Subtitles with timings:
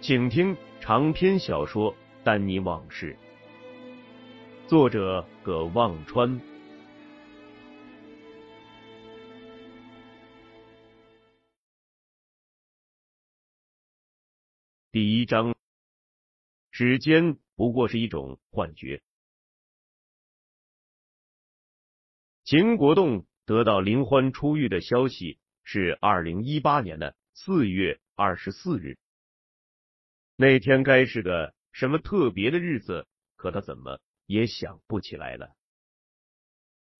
[0.00, 3.16] 请听长篇小说《丹尼往事》，
[4.68, 6.40] 作者葛望川。
[14.92, 15.56] 第一章，
[16.70, 19.02] 时间不过是一种幻觉。
[22.44, 28.96] 秦国栋得到林欢出狱的消息是二零一八年的四月二十四日。
[30.40, 35.56] 那天该是个什么特别的日子，可他怎么也想不起来了。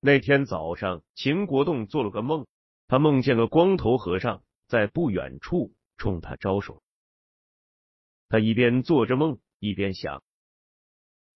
[0.00, 2.48] 那天早上，秦国栋做了个梦，
[2.88, 6.82] 他梦见个光头和尚在不远处冲他招手。
[8.28, 10.24] 他一边做着梦，一边想：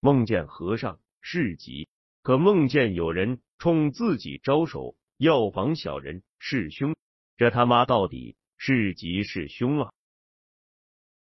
[0.00, 1.89] 梦见和尚是吉，
[2.23, 6.97] 可梦见有人冲自己招手，要防小人是凶，
[7.36, 9.92] 这他妈到底是吉是凶啊？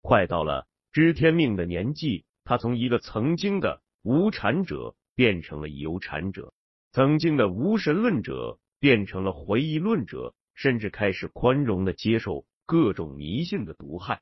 [0.05, 6.53] 快到了知天命的年纪，他从一个曾经的无产者变成了有产者，
[6.93, 14.21] 曾经的无神论者变成了回忆论者，甚至开始宽容的接受各种迷信的毒害。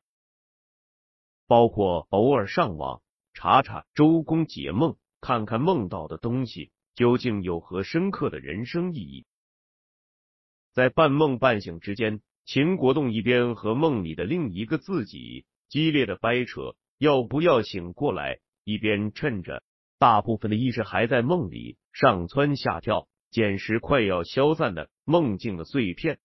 [1.48, 3.02] 包括偶尔上网
[3.34, 9.26] 查查周公解梦，看看梦到的东西究竟有何深刻的人生意义。
[10.72, 19.62] 在半梦半醒之间，秦国栋一边和梦里的另一个自己激烈的掰扯要不要醒过来，一边趁着
[19.98, 26.20] 大部分的意识还在梦里上蹿下跳，捡拾快要消散的梦境的碎片。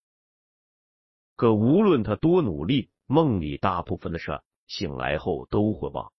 [1.37, 4.41] 可无论他多努力，梦里大部分的事。
[4.67, 6.11] 醒来后都会忘。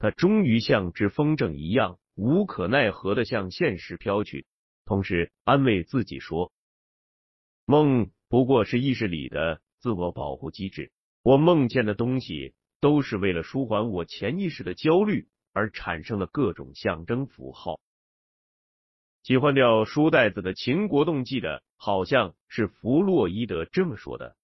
[0.00, 4.44] 他终于像只风筝一样无可奈何的向现实飘去，
[4.84, 6.52] 同时安慰自己说
[7.64, 10.90] ：“梦不过是意识里的自我保护机制，
[11.26, 17.80] 我梦见的东西都是为了舒缓我潜意识的焦虑而产生的各种象征符号。”
[19.24, 24.36] 喜欢掉书袋子的秦国栋记得，好像是弗洛伊德这么说的。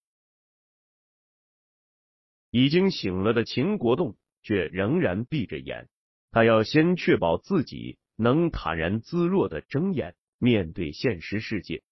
[2.50, 5.88] 已经醒了的秦国栋却仍然闭着眼，
[6.32, 11.84] 他要先确保自己能坦然自若的睁眼面对现实世界，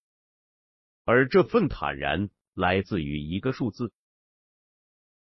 [1.05, 3.93] 而这份坦然来自于一个数字。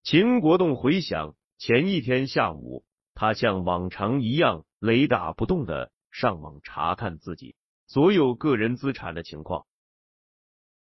[0.06, 2.86] 秦国栋回想前一天下午，
[3.16, 7.56] 他像往常一样雷打不动的上网查看自己
[7.88, 9.66] 所有个人资产的情况，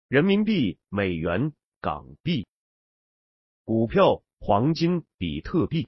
[0.10, 2.46] 人民币、美元、港币。
[3.64, 5.88] 股票、黄金、比特币、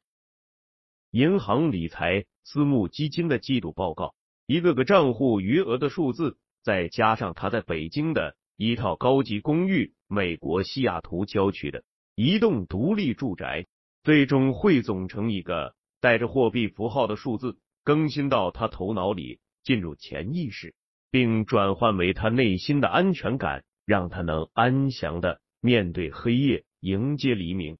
[1.12, 4.16] 银行理财、私募基金的季度报告，
[4.46, 11.84] 一个个账户余额的数字，再加上他在北京的一套高级公寓，美国西雅图郊区的
[12.22, 13.66] 一栋独立住宅，
[14.04, 20.76] 最终汇总成一个带着货币符号的数字，更新到他头脑里，进入潜意识，
[21.12, 26.66] 并转换为他内心的安全感，让他能安详的面对黑夜。
[26.82, 27.78] 迎接黎明，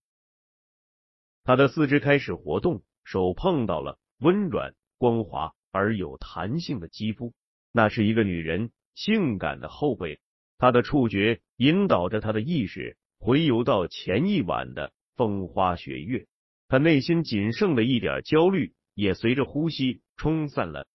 [1.44, 7.34] 他的四肢开始活动，手碰到了温软、光滑而有弹性的肌肤，
[7.74, 10.22] 那是一个女人性感的后背。
[10.58, 16.28] 他的触觉引导着他的意识回游到前一晚的风花雪月，
[16.68, 20.88] 他内心仅剩的一点焦虑也随着呼吸冲散了。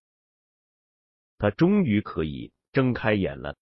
[1.38, 3.56] 他终于可以睁开眼了。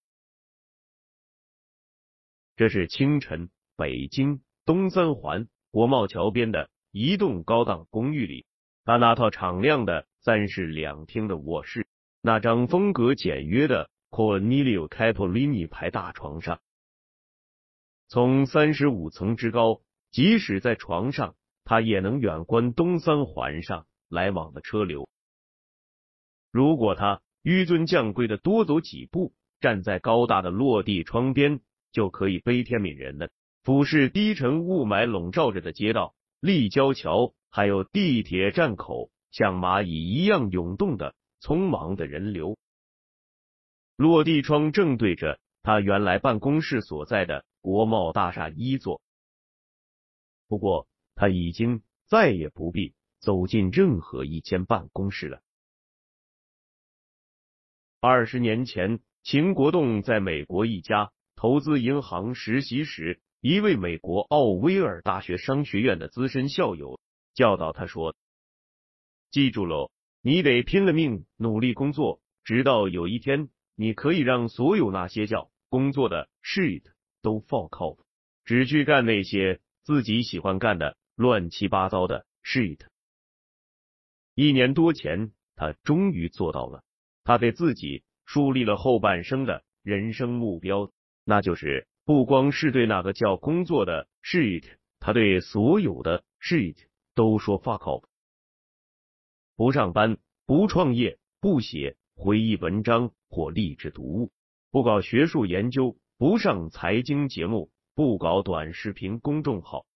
[2.57, 3.51] 这是清晨。
[3.75, 8.47] 北京东三环国贸桥边的一栋高档公寓里，
[8.85, 11.89] 他那套敞亮的三室两厅的卧室，
[12.21, 16.61] 那张风格简约的 Cornelio Capellini 牌大床上，
[18.13, 19.81] 从三十五层之高，
[20.11, 25.09] 即使在床上，他也能远观东三环上来往的车流。
[26.51, 31.61] 如果他纡尊降贵的多走几步，站在高大的落地窗边，
[31.91, 33.31] 就可以悲天悯人的
[33.63, 42.59] 俯视低沉雾霾笼罩着的街道、立交桥，还有地铁站口像蚂蚁一样涌动的匆忙的人流。
[43.97, 49.01] 落地窗正对着他原来办公室所在的国贸大厦一座，
[50.47, 55.41] 不过他已经再也不必走进任何一间办公室了。
[58.01, 59.01] 二十年前。
[59.25, 66.99] 秦国栋在美国一家投资银行实习时，一位美国奥威尔大学商学院的资深校友
[67.33, 68.17] 教导他说
[69.31, 69.93] ：“记住喽，
[70.23, 76.83] 你得拼了命努力工作，直到有一天，你可以让所有那些叫工作的 shit
[77.23, 77.99] 都 fuck off，
[78.45, 82.81] 只去干那些自己喜欢干的乱七八糟的 shit。”
[84.35, 86.85] 一年多前，他终于做到了，
[87.25, 88.05] 他给自己。
[88.25, 90.91] 树立了后半生的人生目标，
[91.25, 94.65] 那就是不光是对那个叫工作的 shit，
[95.01, 96.77] 他对所有的 shit
[97.15, 98.05] 都说 fuck off。
[99.55, 100.17] 不上班，
[100.47, 104.33] 不创业，不写回忆文章或励志读物，
[104.71, 109.87] 不搞学术研究，不上财经节目，不搞短视频公众号，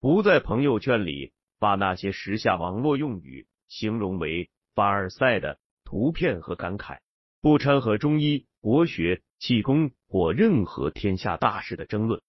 [0.00, 5.60] 不在朋友圈里把那些时下网络用语形容为凡尔赛的。
[5.84, 6.98] 图片和感慨，
[7.40, 12.20] 不掺和中医、国学、气功或任何天下大事的争论，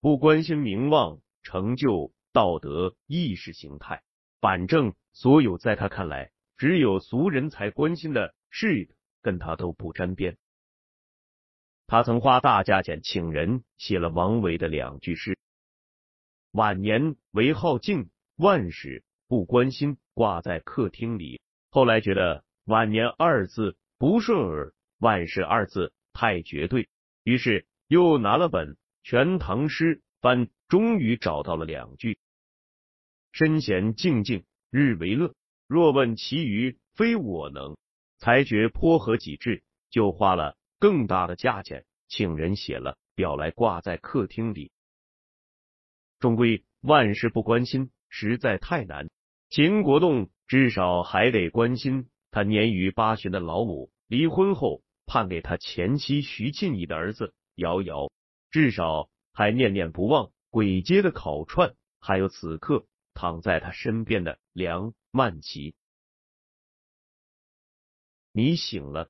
[0.00, 4.02] 不关心名望、成就、道德、意识形态，
[4.40, 10.36] 反正所有在他看来只有俗人才关心的事，跟他都不沾边。
[11.92, 15.36] 他曾花大价钱请人写了王维的两句诗
[16.50, 21.42] ：“晚年唯好静，万事不关心。”挂在客厅里。
[21.68, 26.88] 后来觉得“晚年”二字不顺耳，“万事”二字太绝对，
[27.24, 28.68] 于是又拿了本
[29.02, 32.18] 《全唐诗》翻，终于找到了两句
[33.32, 35.34] ：“身闲静静日为乐，
[35.66, 37.76] 若问其余非我能。”
[38.16, 44.72] 才觉颇合己志，就花了更大的价钱请人写了表来挂在客厅里。
[46.18, 49.08] 终归万事不关心，实在太难。
[49.48, 50.28] 秦国栋。
[50.48, 58.10] 至少还得关心他年逾八旬的老母离婚后判给他前妻徐庆怡的儿子瑶瑶，
[58.50, 65.74] 至少还念念不忘鬼街的烤串，还有此刻躺在他身边的梁曼琪。
[68.32, 69.08] 你醒了，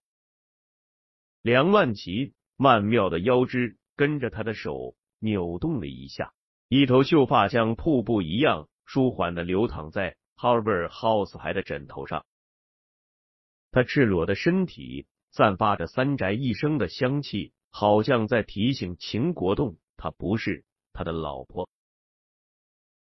[1.42, 6.32] 梁万琪曼妙的腰肢跟着他的手扭动了一下，
[6.68, 10.16] 一头秀发像瀑布一样舒缓的流淌在。
[10.34, 12.26] Harvard House 牌的枕头上，
[13.70, 21.68] 他赤裸的身体散发着三宅一生的香气，好像在提醒秦国栋，他不是他的老婆。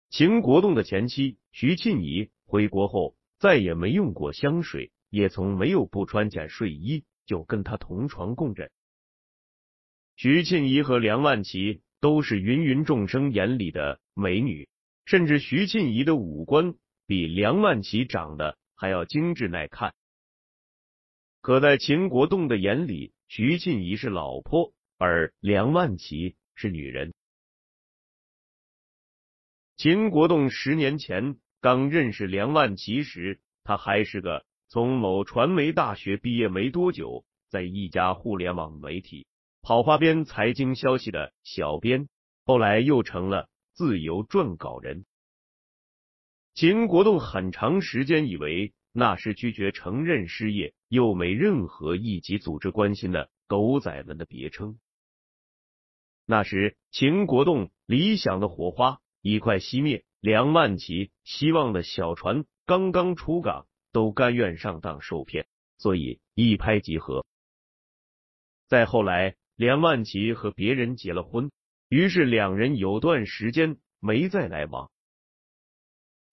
[0.09, 8.71] 秦国栋的前妻徐庆怡回国后再也没用过香水，也从没有不穿件睡衣就跟他同床共枕。
[10.15, 14.67] 徐庆怡和梁万琪都是芸芸众生眼里的美女，
[15.05, 16.73] 甚至徐庆怡的五官。
[17.09, 19.95] 比梁万琪长得还要精致耐看，
[21.39, 27.13] 可在秦国栋的眼里，徐庆怡是老婆，而梁万琪是女人。
[29.77, 39.25] 秦国栋十年前刚认识梁万琪时，他还是个从某传媒大学毕业没多久，在一家互联网媒体
[39.61, 42.09] 跑花边财经消息的小编，
[42.45, 45.05] 后来又成了自由撰稿人。
[46.53, 54.79] 秦国栋很长时间以为那是拒绝承认失业又没任何一级组织关心的狗仔们的别称。
[56.25, 63.65] 那时秦国栋理想的火花已快熄灭，梁万琪希望的小船刚刚出港，
[63.97, 65.47] 都甘愿上当受骗，
[65.79, 67.25] 所以一拍即合。
[68.67, 71.49] 再后来，梁万琪和别人结了婚，
[71.89, 74.91] 于是两人有段时间没再来往。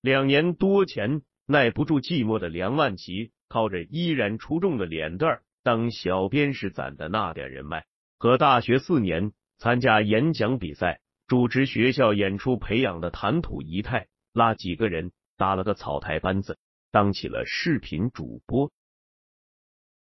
[0.03, 7.87] 两年多前，耐不住寂寞的梁万琪，靠着依然出众的脸蛋当小编时攒的那点人脉，
[8.19, 16.59] 和大学四年参加演讲比赛、主持学校演出培养的谈吐仪态，拉几个人搭了个草台班子，
[16.95, 18.71] 当起了视频主播。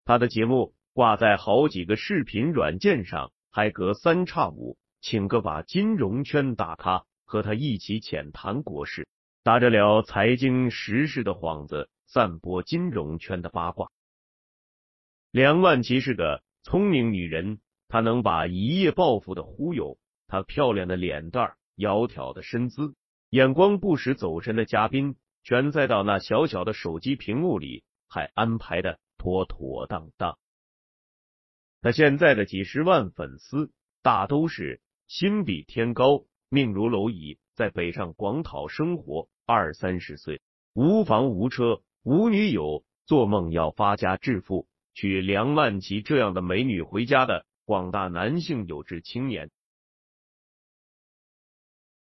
[0.04, 9.08] 他的节目挂在好几个视频软件上，还隔三差五请个把金融圈大咖和他一起浅谈国事，
[9.44, 13.90] 打着聊财经时事的幌子，散播金融圈的八卦。
[15.32, 19.98] 梁万琪是个聪明女人，她能把一夜暴富的忽悠，
[20.28, 22.94] 她漂亮的脸蛋、窈窕的身姿，
[23.30, 30.38] 眼光不时走神的嘉宾，全塞到那小小的手机屏幕里，还安排的妥妥当当。
[31.82, 33.72] 他现在的几十万粉丝，
[34.02, 40.42] 大都是心比天高、命如蝼蚁，在北上广讨生活，二三十岁，
[40.74, 44.68] 无房无车无女友，做梦要发家致富。
[44.94, 49.50] 娶梁万琪这样的美女回家的广大男性有志青年。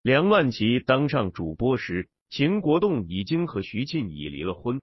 [0.02, 4.82] 梁万琪当上主播时，秦国栋已经和徐庆怡离了婚。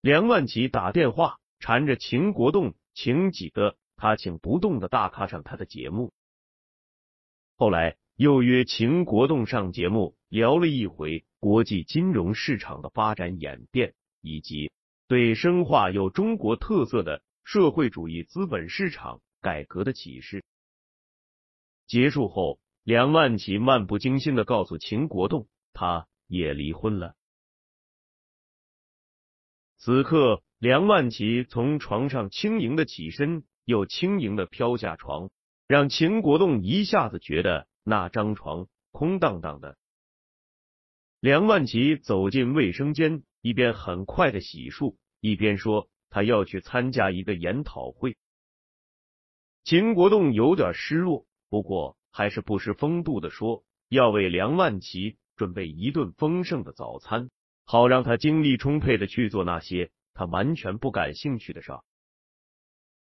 [0.00, 6.12] 梁万琪打电话缠着秦国栋，请几个他请不动的大咖上他的节目。
[7.56, 14.70] 后来又约秦国栋上节目聊了一回国际金融市场的发展演变以及。
[15.06, 20.42] 对深化有中国特色的社会主义资本市场改革的启示。
[21.86, 27.14] 结束后，梁万琪漫不经心的告诉秦国栋，他也离婚了。
[29.76, 35.28] 此刻，梁万琪从床上轻盈的起身，又轻盈的飘下床，
[35.66, 39.76] 让秦国栋一下子觉得那张床空荡荡的。
[41.20, 43.22] 梁万琪走进卫生间。
[43.46, 48.16] 一边很快的洗漱，一边说他要去参加一个研讨会。
[49.64, 57.30] 秦国栋有点失落，不过还是不失风度的说要为梁万琪准备一顿丰盛的早餐，
[57.64, 61.72] 好让他精力充沛的去做那些他完全不感兴趣的事。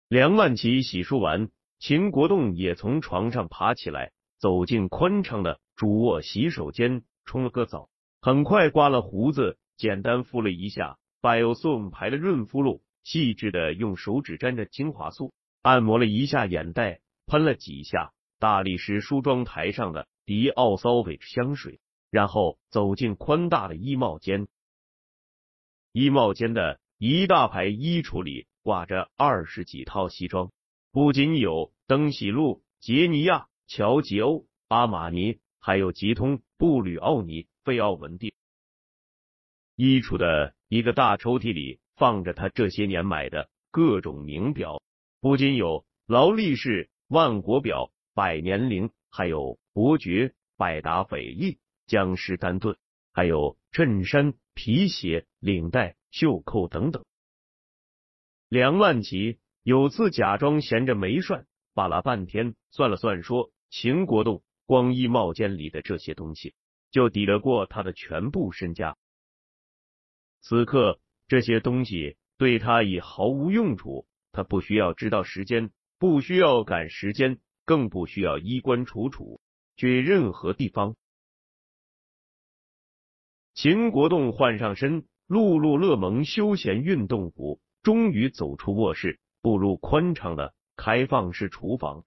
[0.08, 9.58] 梁万琪洗漱完，秦国栋也从床上爬起来，走进宽敞的主卧洗手间，冲了个澡，很快刮了胡子。
[9.76, 15.32] 简单敷了一下 Biosom 牌的润肤露，细致的用手指沾着精华素
[15.62, 21.78] 按摩了一下眼袋，喷了几下大理石梳妆台上的迪奥 Sauvage 香水，
[22.10, 24.48] 然后走进宽大的衣帽间。
[25.92, 30.50] 衣帽间的一大排衣橱里挂着二十几套西装，
[30.92, 38.34] 不仅有登喜路、杰尼亚、乔吉欧、阿玛尼，还有吉通、布吕奥尼、费奥文蒂。
[39.76, 44.82] 衣橱的一个大抽屉里放着他这些年买的各种名表，
[45.20, 52.76] 不仅有劳力士、万国表、百年灵，还有伯爵、百达翡丽、江诗丹顿，
[53.12, 57.04] 还有衬衫、皮鞋、领带、袖扣等等。
[58.48, 66.54] 梁万琪有次假装闲着没事，扒拉半天，算了算，说秦国栋光衣帽间里的这些东西，
[66.90, 68.96] 就抵得过他的全部身家。
[70.40, 74.06] 此刻，这些东西对他已毫无用处。
[74.30, 79.40] 他不需要知道时间，不需要赶时间，更不需要衣冠楚楚
[79.74, 80.94] 去任何地方。
[83.60, 92.04] 秦国栋换上身露露乐蒙休闲运动服，终于走出卧室，步入宽敞的开放式厨房。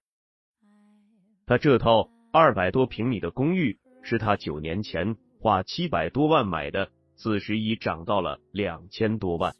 [1.44, 6.90] 他这套二百多平米的公寓是他九年前花七百多万买的。
[7.16, 9.54] 此时已涨到了两千多万。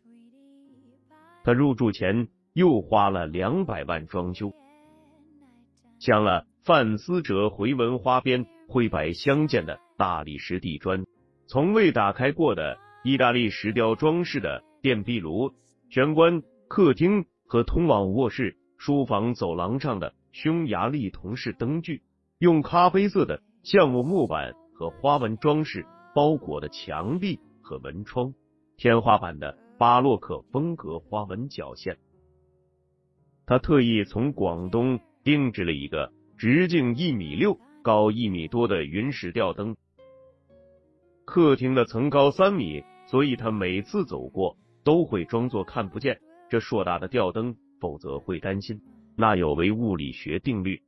[1.44, 4.54] 他入住前又花了两百万装修，
[5.98, 11.04] 镶了范思哲回纹花边、灰白相间的大理石地砖，
[11.52, 15.52] 从未打开过的意大利石雕装饰的电壁炉、
[15.90, 22.00] 玄关、客厅和通往卧室、书房走廊上的匈牙利铜式灯具，
[22.38, 27.38] 用咖啡色的橡木木板和花纹装饰包裹的墙壁。
[27.60, 28.32] 和门窗，
[28.78, 31.98] 天花板的巴洛克风格花纹角线。
[33.44, 39.76] 他特意从广东定制了一个直径一米六、高一米多的云石吊灯。
[41.32, 46.20] 客厅的层高三米，所以他每次走过都会装作看不见
[46.50, 48.82] 这硕大的吊灯，否则会担心
[49.16, 50.82] 那有违物理学定律。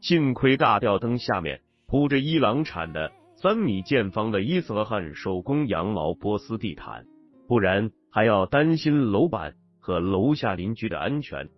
[0.00, 3.12] 幸亏大吊灯下面铺着伊朗产的。
[3.36, 7.04] 三米见方的伊斯兰手工羊毛波斯地毯，
[7.48, 11.50] 不然还要担心楼板和楼下邻居的安全。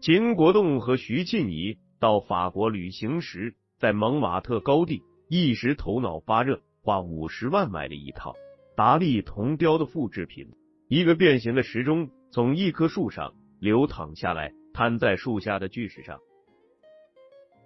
[0.00, 8.34] 秦国栋和徐庆怡到法国旅行时，在蒙马特高地一时头脑发热，花五十万买了一套
[8.76, 10.48] 达利铜雕的复制品，
[10.88, 16.18] 一个变形的时钟从一棵树上流淌下来，摊在树下的巨石上。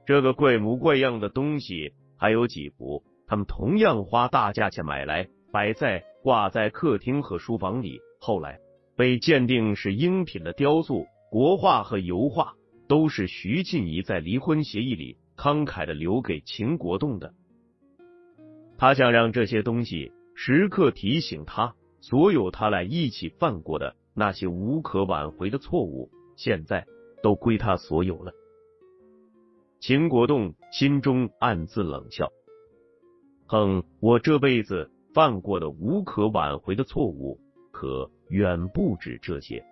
[0.06, 8.00] 这个怪模怪样的东西还有几幅，他们同样花大价钱买来，摆在挂在客厅和书房里。
[8.20, 8.58] 后来
[8.96, 12.54] 被鉴定是英品的雕塑、国画和油画，
[12.88, 17.34] 都是徐静怡在离婚协议里慷慨的留给秦国栋的。
[18.78, 26.86] 他想让这些东西时刻提醒他，所有他俩一起犯过的那些无可挽回的错误，现在
[27.20, 28.32] 都归他所有了。
[29.80, 32.30] 秦国栋心中暗自冷笑，
[33.46, 37.40] 哼，我这辈子犯过的无可挽回的错误，
[37.72, 39.64] 可远不止这些。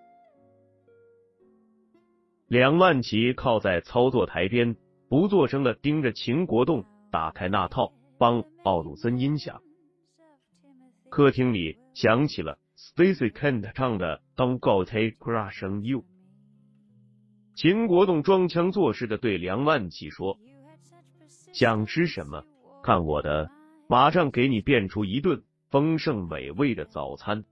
[2.49, 4.75] 梁万琪靠在操作台边，
[5.07, 7.93] 不作声的盯着秦国栋打开那套。
[8.17, 9.61] 帮奥鲁森音响，
[11.09, 15.99] 客厅里响起了 Stacy Kent 唱的《Don't Go Take Crush on You》。
[17.55, 20.37] 秦国栋装腔作势的对梁万琪说
[21.53, 22.43] ：“想吃什么？
[22.83, 23.49] 看我的，
[23.87, 27.43] 马上给你变出一顿丰盛美味的早餐。”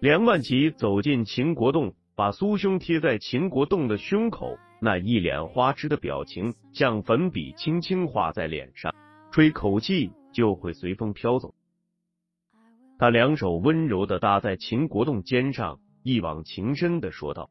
[0.00, 8.94] 梁万琪走进秦国栋，把酥胸贴在秦国栋的胸口，那一脸花痴的表情像粉笔轻轻画在脸上。
[9.36, 11.54] 吹口气就会随风飘走。
[12.98, 17.50] 他两手温柔的搭在秦国栋肩上，一往情深的说道：“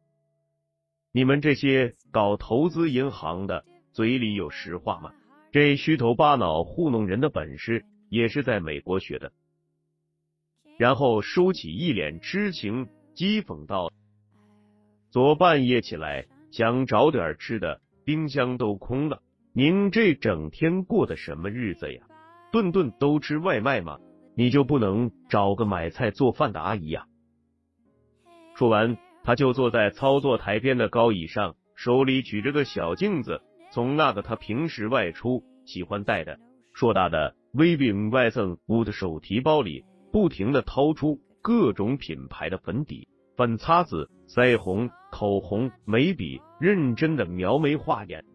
[1.14, 5.14] 你们这些搞投资银行的，嘴里有实话吗？
[5.52, 9.32] 这虚头巴脑糊弄人的本事，也是在美国学的。”
[10.80, 13.92] 然后收起一脸痴情，讥讽道
[15.14, 19.22] ：“昨半夜起来想找点吃的，冰箱都空了。”
[19.58, 22.02] 您这整天过的什么日子呀？
[22.52, 24.00] 顿顿都吃外卖吗？
[24.36, 27.06] 你就不能找个买菜做饭的阿姨呀？
[28.58, 33.42] 说完，他就坐在操作台边的高椅上，手里举着个小镜子，
[33.72, 36.38] 从那个他平时外出喜欢带的
[36.74, 48.26] 硕大的 Vivienne Westwood 手提包里，不停的掏出各种品牌的粉底、粉擦子、腮红、口红、眉笔，认真的描眉画眼。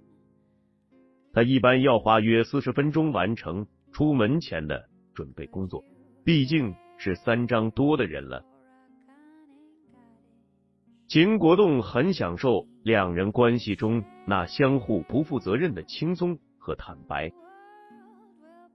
[1.32, 5.84] 他一般要花约四十分钟完成出门前的准备工作，
[6.24, 8.44] 毕竟是三张多的人了。
[11.06, 17.30] 秦国栋很享受两人关系中那相互不负责任的轻松和坦白。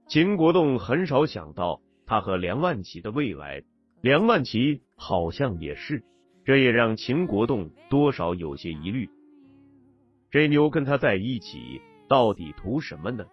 [0.06, 3.62] 秦国栋很少想到他和梁万琪的未来，
[4.00, 6.04] 梁万琪好像也是，
[6.44, 9.10] 这也让秦国栋多少有些疑虑。
[10.30, 11.82] 这妞跟他在一起。
[12.08, 13.26] 到底图什么呢？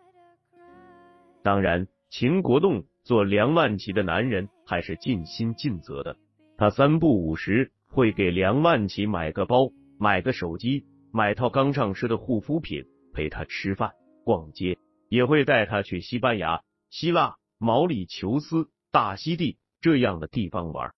[1.44, 6.16] 当然，秦国栋做梁万琪的男人还是尽心尽责的。
[6.58, 13.92] 他三不五时会给梁万琪买个包、买个手机、买套刚上市的护肤品，陪他吃饭、
[14.24, 14.78] 逛街，
[15.10, 20.94] 也会带他去西班牙、希腊、毛里求斯、大溪地这样的地方玩。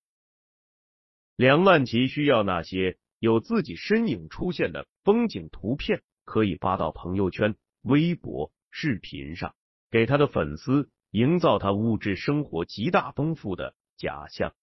[1.35, 7.55] 梁万琪需要那些有自己身影出现的风景图片，可以发到朋友圈。
[7.86, 9.54] 微博、视频上，
[9.91, 14.56] 给他的粉丝营造他物质生活极大丰富的假象。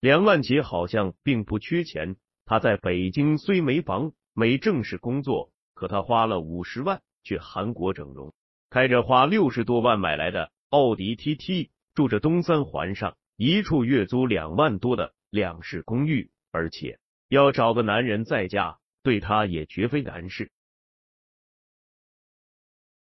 [0.00, 8.32] 梁万杰好像并不缺钱，他在北京虽没房没正式工作，可他花了五十万去韩国整容，
[8.70, 20.50] 开着花六十多万买来的奥迪 TT，住着东三环上一处月租两万多的两室公寓，而且要找个男人在家，对他也绝非难事。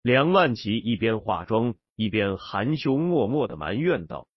[0.01, 4.29] 梁万琪一边化妆，一边含羞脉脉的埋怨道：“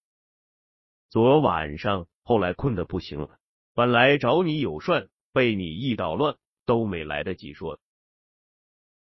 [1.09, 3.39] 昨晚上后来困得不行了，
[3.73, 7.79] 本来找你有事，被你一捣乱，都没来得及说。”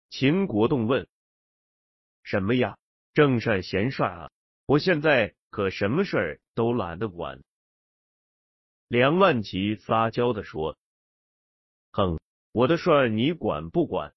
[0.09, 1.09] 秦国栋问
[2.23, 2.79] ：“什么呀？
[3.13, 4.31] 正事闲事啊？
[4.67, 7.43] 我现在可什么事儿都懒得管。”
[8.87, 10.79] 梁万琪撒娇的说
[11.91, 12.21] ：“哼，
[12.53, 14.15] 我的事儿你管不管？”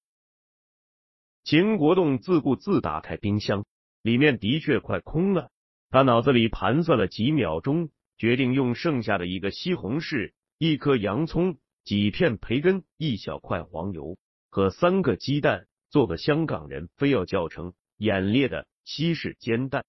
[1.42, 3.64] 秦国栋自顾自打开冰箱，
[4.02, 5.50] 里面的确快空了。
[5.88, 14.16] 他脑子里盘算了几秒钟，决定用剩下的一个西红柿、一颗洋葱、几片培根、一小块黄油
[14.50, 19.84] 和三个鸡蛋，做个香港人非要叫成眼裂的西式煎蛋。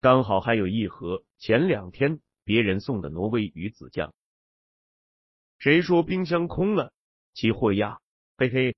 [0.00, 4.12] 刚好还有一盒前两天别人送的挪威鱼子酱。
[5.58, 6.92] 谁说冰箱空了？
[7.34, 7.98] 期货呀，
[8.36, 8.76] 嘿嘿。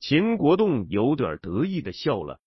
[0.00, 2.40] 秦国栋有点得意的笑了，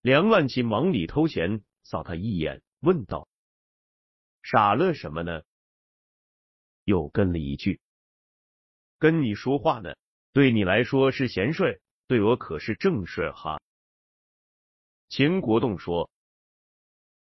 [0.00, 3.28] 梁万琪忙里偷闲扫他一眼，问道
[4.42, 5.42] ：“傻乐什么呢？”
[6.84, 7.80] 又跟了一句
[8.98, 9.94] ：“跟你说话呢，
[10.32, 13.60] 对你来说是闲事，对我可是正事哈。”
[15.10, 16.10] 秦国栋说：“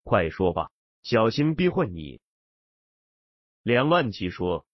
[0.04, 2.22] 快说吧，小心逼坏你。”
[3.64, 4.68] 梁万奇说：“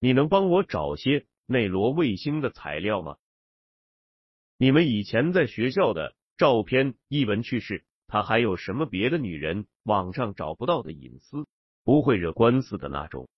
[0.00, 3.16] 你能帮我找些内罗卫星的材料吗？
[4.56, 11.46] 你们以前在学校的照片、一文趣事，他还有什么别的女人网上找不到的隐私，
[11.82, 13.28] 不会惹官司的那种。”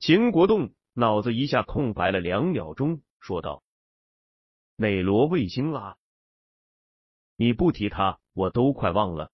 [0.00, 3.62] 秦国栋脑子一下空白了两秒钟，说道
[4.76, 5.96] ：“内罗卫星啊，
[7.36, 9.30] 你不提他，我都快忘了。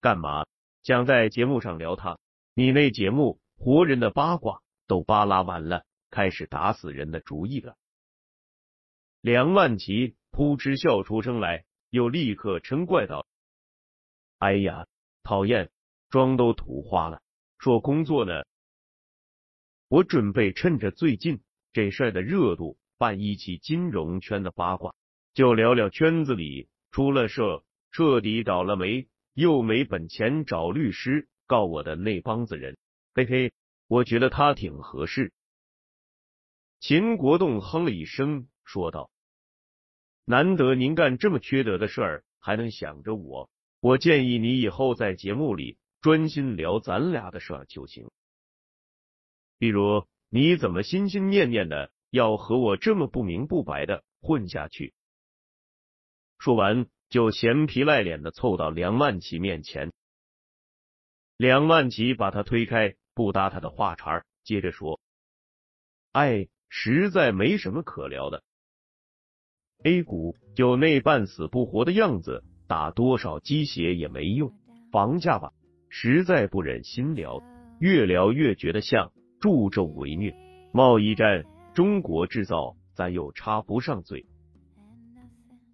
[0.00, 0.46] 干嘛？
[0.82, 2.18] 想在节目上聊他？
[2.54, 7.76] 你那节目活人的八卦都扒拉完了，开始打死人的主意了。”
[9.20, 13.26] 梁万奇扑哧笑出声来，又立刻嗔怪道
[14.38, 14.86] ：“哎呀，
[15.24, 15.70] 讨厌，
[16.08, 17.20] 妆都涂花了，
[17.58, 18.44] 说工作呢。”
[19.88, 21.40] 我准备趁着最近
[21.72, 24.94] 这事儿的热度，办一期金融圈的八卦，
[25.34, 27.42] 就聊聊圈子里出了事、
[27.90, 32.76] 彻底倒了霉又没本钱找律师告我的那帮子人。
[33.18, 33.52] 嘿嘿，
[33.88, 35.32] 我觉得他挺合适。
[36.78, 39.10] 秦国栋哼了一声，说道
[40.24, 43.50] ：“难得您干这么缺德的事儿，还能想着我。
[43.80, 48.08] 我建议你以后在节目里专心聊咱俩的事儿就行。”
[49.58, 54.94] 比如，你怎么心心念念的要和我这么不明不白的混下去？
[56.38, 59.92] 说完，就闲皮赖脸的凑到梁万琪面前。
[61.36, 65.00] 梁万琪把他推开，不搭他的话茬，接着说
[66.14, 68.44] ：“哎，实在没什么可聊的。
[69.82, 74.52] A 股就那半死不活的样子，打多少鸡血也没用。
[74.92, 75.50] 房价吧，
[75.88, 77.42] 实在不忍心聊，
[77.80, 80.32] 越聊越觉得像。”助纣为虐，
[80.72, 84.26] 贸易战，中国制造，咱又插不上嘴。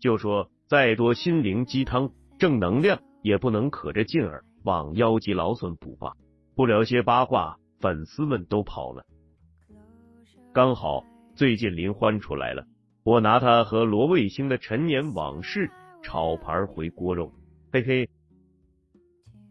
[0.00, 6.14] 就说再多心灵鸡汤、正能量，也不能可着劲儿往腰肌劳损补吧。
[6.56, 9.04] 不聊些八卦，粉丝们都跑了。
[10.52, 12.64] 刚好最近林欢出来了，
[13.02, 15.68] 我拿他和罗卫星的陈年往事
[16.00, 17.32] 炒盘回锅肉。
[17.72, 18.08] 嘿嘿。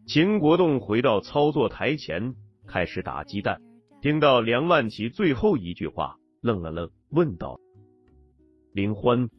[0.05, 2.35] 秦国栋回到操作台前，
[2.67, 3.61] 开始打鸡蛋。
[4.01, 7.59] 听到梁万琪最后一句话，愣了愣，问道
[8.71, 9.29] ：“林欢，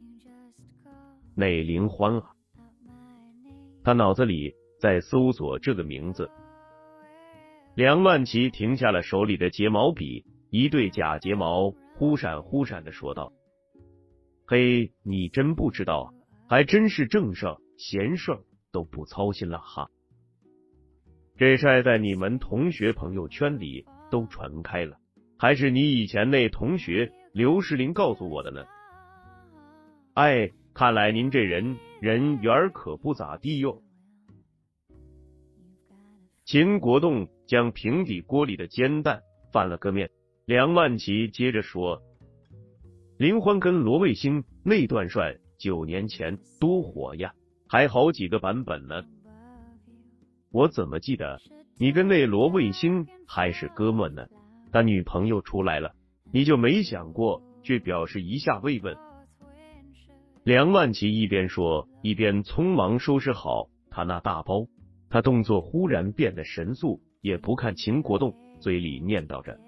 [1.34, 2.30] 哪林欢啊？”
[3.82, 6.30] 他脑子里在搜索这个名字。
[7.74, 13.32] 梁万奇停下了手里的睫毛笔，一对假睫毛忽闪忽闪的说道
[14.46, 16.14] ：“嘿，你真不知道，
[16.48, 19.88] 还真是正事儿闲事儿都不操心了哈。
[21.36, 24.96] 这晒在你们同学朋友圈里。”都传开了，
[25.36, 28.64] 还是你以前那同学刘世林告诉我的呢？
[30.12, 33.82] 哎，看来您这人人缘可不咋地哟。
[36.44, 40.10] 秦国栋将平底锅里的煎蛋翻了个面，
[40.46, 42.02] 梁万奇接着说
[43.18, 47.32] ：“林欢跟罗卫星那段帅，九年前多火呀，
[47.68, 49.02] 还好几个版本呢。
[50.50, 51.40] 我怎么记得？”
[51.76, 54.28] 你跟那罗卫星还是哥们呢，
[54.70, 55.92] 他女朋友出来了，
[56.32, 58.96] 你就没想过去表示一下慰问？
[60.44, 64.68] 梁万奇一边说，一边匆忙收拾好他那大包，
[65.10, 69.58] 他动作忽然变得神速，也不看秦国栋，嘴里念叨着：“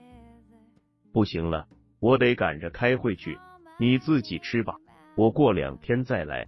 [1.11, 1.66] 不行了，
[2.01, 3.38] 我得赶着开会去，
[3.81, 4.77] 你自己吃吧，
[5.16, 6.47] 我过两天再来。”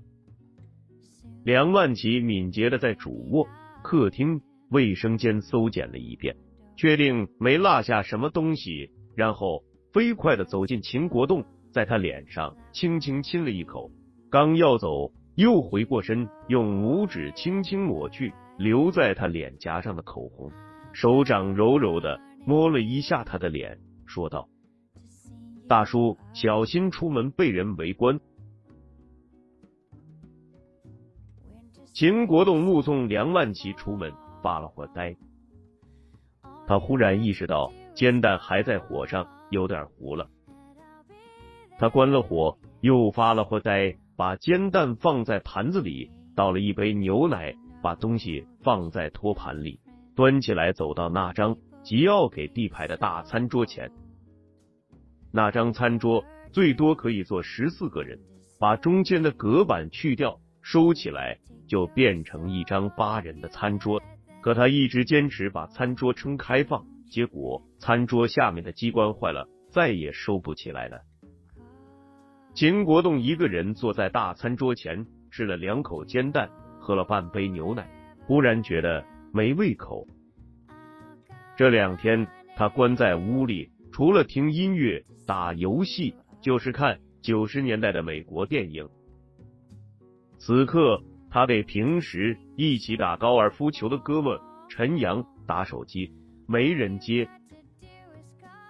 [1.44, 3.48] 梁万奇敏捷的在主卧、
[3.82, 4.40] 客厅。
[4.70, 6.36] 卫生间搜检了一遍，
[6.76, 11.42] 确定没落下什么东西，然后飞快的走进秦国栋，
[11.72, 13.90] 在他脸上轻轻亲了一口，
[14.30, 20.52] 刚要走，又回过身，用拇指轻轻抹去留在他脸颊上的口红，
[20.92, 24.48] 手掌柔柔的摸了一下他的脸，说道
[25.68, 28.18] ：“大叔，小心出门被人围观。”
[31.92, 34.12] 秦国栋目送梁万琪出门。
[34.40, 35.16] 发了会呆，
[36.68, 40.30] 他忽然意识到煎蛋还在火上，有点糊了。
[41.76, 49.80] 他关了火，又发了会呆，把煎蛋放在盘子里，倒了一杯牛奶，把东西放在托盘里，
[50.18, 53.88] 端起来走到那张吉奥给地牌的大餐桌前。
[55.30, 58.18] 那张餐桌最多可以坐十四个人，
[58.58, 64.02] 把中间的隔板去掉，收起来就变成一张八人的餐桌。
[64.40, 70.98] 可他一直坚持把餐桌撑开放，结果餐桌下面的机关坏了，再也收不起来了。
[72.54, 76.50] 秦国栋一个人坐在大餐桌前，吃了两口煎蛋，
[76.80, 77.88] 喝了半杯牛奶，
[78.26, 79.04] 忽然觉得
[79.38, 80.04] 没胃口。
[81.56, 88.88] 这两天他关在屋里，除了听音乐、打游戏，就是看九十年代的美国电影。
[90.38, 94.36] 此刻，他给平时一起打高尔夫球的哥们
[94.68, 96.12] 陈阳打手机，
[96.48, 97.28] 没人接，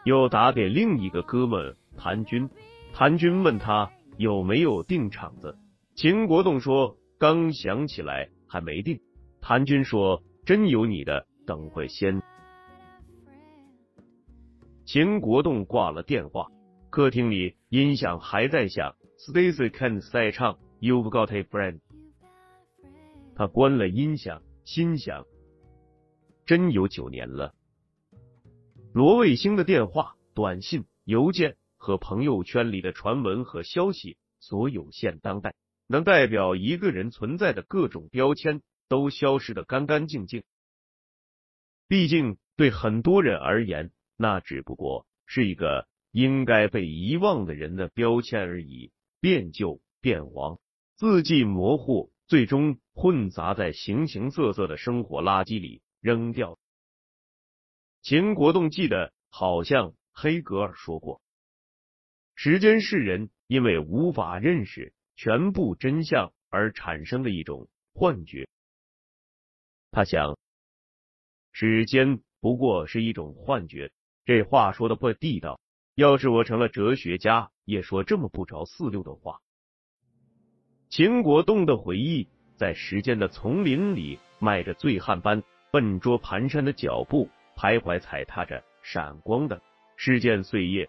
[0.04, 2.46] 又打给另一个哥们谭军。
[2.92, 5.57] 谭军问他有没有订场子，
[5.94, 9.00] 秦国栋说刚想起来还没定。
[9.40, 12.22] 谭军说真有你的，等会先。
[14.87, 16.46] 秦国栋挂了电话，
[16.88, 21.80] 客厅里音响还在响，Stacy Kent 在唱 You've Got a Friend。
[23.37, 25.26] 他关了音响，心想
[26.46, 27.54] 真有九年了。
[28.94, 31.56] 罗卫星的电话、短信、邮件。
[31.76, 35.54] 和朋友圈里的传闻和消息，所有现当代
[35.87, 40.42] 能代表一个人存在的各种标签，都消失的干干净净。
[41.87, 50.59] 毕竟，对很多人而言，那只不过是一个应该被遗忘的人的标签而已，变旧变黄，
[50.96, 56.59] 字迹模糊，最终混杂在形形色色的生活垃圾里扔掉。
[58.03, 61.20] 秦国栋记得，好像黑格尔说过。
[62.35, 68.48] 时间是人因为无法认识全部真相而产生的一种幻觉。
[69.90, 70.37] 他想，
[71.53, 73.90] 时间不过是一种幻觉。
[74.24, 75.59] 这话说的不地道。
[75.94, 79.40] 要是我成了哲学家，也说这么不着四六的话。
[80.88, 89.61] 秦国栋的回忆在时间的丛林里迈着醉汉般笨拙蹒跚的脚步，徘徊踩踏着闪光的
[89.96, 90.88] 事件碎叶。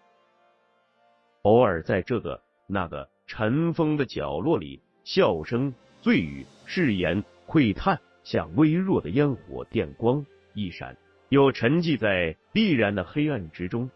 [1.42, 10.96] 偶尔在这个那个尘封的角落里，笑声、醉语、誓言、窥探，像微弱的烟火，电光一闪，
[11.28, 13.90] 又沉寂在必然的黑暗之中。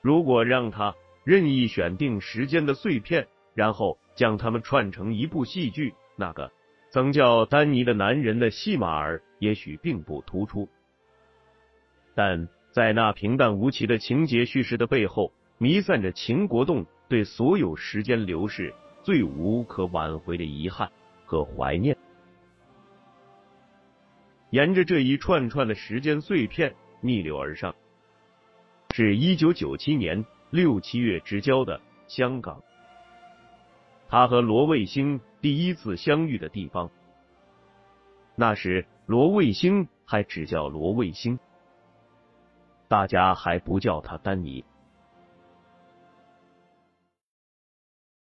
[0.00, 6.50] 如果让他任意选定时间的碎片，然后将它们串成一部戏剧，那个
[6.90, 10.68] 曾叫丹尼的男人的戏码儿，也许并不突出，
[12.14, 15.32] 但在那平淡无奇的情节叙事的背后。
[15.60, 18.72] 弥散着秦国栋对所有时间流逝
[19.02, 20.88] 最无可挽回的遗憾
[21.24, 21.98] 和怀念。
[24.50, 27.74] 沿着这一串串的时间碎片逆流而上，
[28.94, 32.62] 是一九九七年六七月之交的香港，
[34.08, 36.90] 他和罗卫星第一次相遇的地方。
[38.36, 41.38] 那时罗卫星还只叫罗卫星，
[42.88, 44.64] 大家还不叫他丹尼。